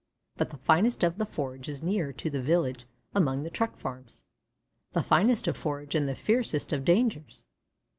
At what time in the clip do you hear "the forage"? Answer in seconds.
1.19-1.69